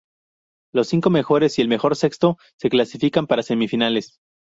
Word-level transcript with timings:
Los 0.73 0.87
cinco 0.87 1.11
mejores 1.11 1.59
y 1.59 1.61
el 1.61 1.67
mejor 1.67 1.95
sexto 1.95 2.39
se 2.57 2.71
clasifican 2.71 3.27
para 3.27 3.43
Semifinales. 3.43 4.17